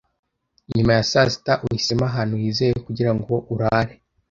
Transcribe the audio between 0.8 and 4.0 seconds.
ya saa sita uhisemo ahantu hizewe kugirango urare,